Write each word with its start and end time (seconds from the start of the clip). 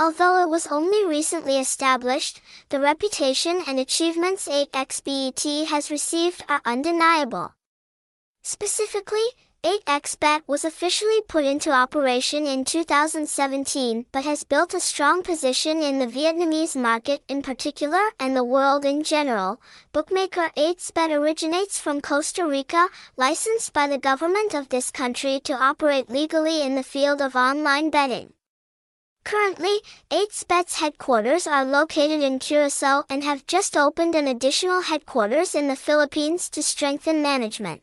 Although 0.00 0.40
it 0.42 0.48
was 0.48 0.68
only 0.68 1.04
recently 1.04 1.58
established, 1.58 2.40
the 2.68 2.78
reputation 2.78 3.64
and 3.66 3.80
achievements 3.80 4.46
8xBET 4.46 5.66
has 5.66 5.90
received 5.90 6.44
are 6.48 6.60
undeniable. 6.64 7.54
Specifically, 8.44 9.26
8xBet 9.64 10.42
was 10.46 10.64
officially 10.64 11.20
put 11.26 11.44
into 11.44 11.72
operation 11.72 12.46
in 12.46 12.64
2017 12.64 14.06
but 14.12 14.22
has 14.22 14.44
built 14.44 14.72
a 14.72 14.78
strong 14.78 15.24
position 15.24 15.82
in 15.82 15.98
the 15.98 16.06
Vietnamese 16.06 16.80
market 16.80 17.24
in 17.26 17.42
particular 17.42 18.12
and 18.20 18.36
the 18.36 18.44
world 18.44 18.84
in 18.84 19.02
general. 19.02 19.60
Bookmaker 19.92 20.52
8xBet 20.56 21.10
originates 21.10 21.80
from 21.80 22.00
Costa 22.00 22.46
Rica, 22.46 22.88
licensed 23.16 23.72
by 23.72 23.88
the 23.88 23.98
government 23.98 24.54
of 24.54 24.68
this 24.68 24.92
country 24.92 25.40
to 25.40 25.54
operate 25.54 26.08
legally 26.08 26.62
in 26.62 26.76
the 26.76 26.84
field 26.84 27.20
of 27.20 27.34
online 27.34 27.90
betting. 27.90 28.32
Currently, 29.28 29.82
8xBet's 30.08 30.80
headquarters 30.80 31.46
are 31.46 31.62
located 31.62 32.22
in 32.22 32.38
Curacao 32.38 33.04
and 33.10 33.22
have 33.24 33.46
just 33.46 33.76
opened 33.76 34.14
an 34.14 34.26
additional 34.26 34.80
headquarters 34.80 35.54
in 35.54 35.68
the 35.68 35.76
Philippines 35.76 36.48
to 36.48 36.62
strengthen 36.62 37.20
management. 37.20 37.82